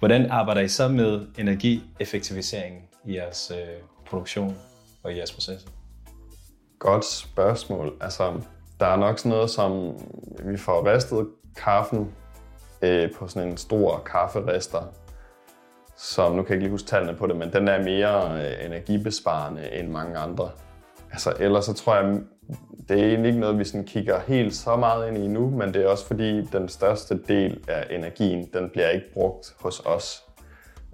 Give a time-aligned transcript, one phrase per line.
[0.00, 4.56] Hvordan arbejder I så med energieffektivisering i jeres øh, produktion
[5.02, 5.68] og i jeres processer?
[6.78, 7.96] Godt spørgsmål.
[8.00, 8.40] Altså,
[8.80, 9.98] der er nok sådan noget som,
[10.44, 12.12] vi får ristet kaffen
[12.82, 14.82] øh, på sådan en stor kafferister,
[15.96, 18.66] som nu kan jeg ikke lige huske tallene på det, men den er mere øh,
[18.66, 20.50] energibesparende end mange andre.
[21.12, 22.20] Altså, ellers så tror jeg,
[22.88, 25.74] det er egentlig ikke noget, vi sådan kigger helt så meget ind i nu, men
[25.74, 30.24] det er også fordi, den største del af energien, den bliver ikke brugt hos os.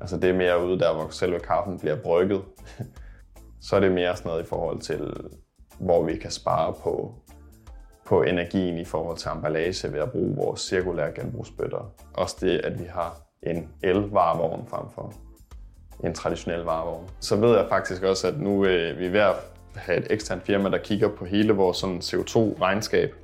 [0.00, 2.42] Altså det er mere ude der, hvor selve kaffen bliver brygget.
[3.66, 5.12] så er det mere sådan noget i forhold til,
[5.78, 7.14] hvor vi kan spare på,
[8.06, 11.92] på energien i forhold til emballage ved at bruge vores cirkulære genbrugsbøtter.
[12.14, 15.12] Også det, at vi har en el-varevogn frem for
[16.04, 17.08] en traditionel varevogn.
[17.20, 19.34] Så ved jeg faktisk også, at nu øh, vi er ved at
[19.76, 23.14] have et eksternt firma, der kigger på hele vores sådan, CO2-regnskab.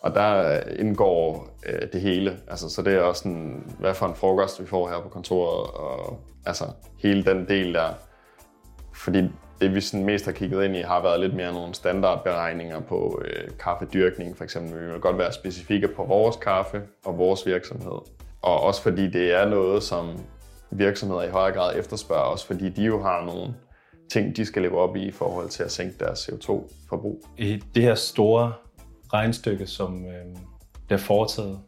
[0.00, 2.38] Og der indgår øh, det hele.
[2.48, 5.70] Altså, så det er også sådan, hvad for en frokost vi får her på kontoret,
[5.70, 6.64] og altså
[7.02, 7.88] hele den del der.
[8.94, 9.30] Fordi
[9.60, 13.22] det vi sådan mest har kigget ind i, har været lidt mere nogle standardberegninger på
[13.24, 14.80] øh, kaffedyrkning for eksempel.
[14.80, 17.98] Vi vil godt være specifikke på vores kaffe og vores virksomhed.
[18.42, 20.08] Og også fordi det er noget, som
[20.70, 23.54] virksomheder i højere grad efterspørger, også fordi de jo har nogle
[24.10, 27.24] ting, de skal leve op i i forhold til at sænke deres CO2-forbrug.
[27.38, 28.52] I det her store
[29.12, 30.36] regnstykke, som øh,
[30.86, 31.60] bliver foretaget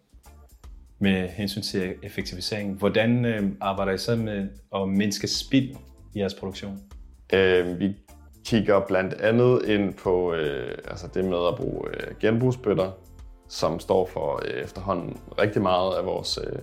[0.99, 5.77] med hensyn til effektivisering, hvordan øh, arbejder I så med at mindske spild
[6.15, 6.79] i jeres produktion?
[7.33, 7.97] Øh, vi
[8.45, 12.91] kigger blandt andet ind på øh, altså det med at bruge øh, genbrugsbøtter,
[13.49, 16.59] som står for øh, efterhånden rigtig meget af vores øh,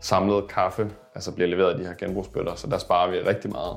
[0.00, 3.76] samlede kaffe, altså bliver leveret i de her genbrugsbøtter, så der sparer vi rigtig meget.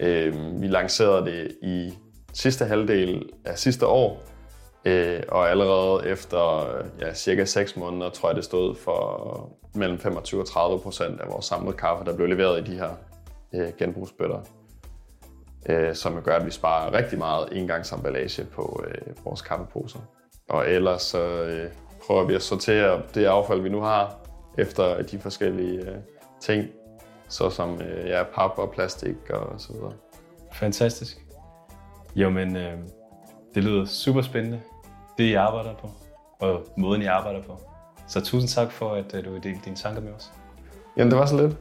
[0.00, 1.92] Øh, vi lancerede det i
[2.32, 4.22] sidste halvdel af sidste år,
[4.84, 6.66] øh, og allerede efter
[7.00, 11.28] ja, cirka 6 måneder, tror jeg det stod for mellem 25 og 30 procent af
[11.32, 12.90] vores samlede kaffe, der blev leveret i de her
[13.54, 14.40] øh, genbrugsbøtter.
[15.68, 19.98] Øh, som gør, at vi sparer rigtig meget engangsemballage på øh, vores kaffeposer.
[20.48, 21.70] Og ellers så øh,
[22.06, 24.18] prøver vi at sortere det affald, vi nu har,
[24.58, 25.96] efter de forskellige øh,
[26.40, 26.68] ting,
[27.32, 29.92] såsom øh, ja, pap og plastik og så videre.
[30.52, 31.26] Fantastisk.
[32.14, 32.78] Jo, men øh,
[33.54, 34.60] det lyder super spændende,
[35.18, 35.90] det I arbejder på,
[36.40, 37.58] og måden I arbejder på.
[38.08, 40.32] Så tusind tak for, at øh, du delte dine tanker med os.
[40.96, 41.56] Jamen, det var så lidt.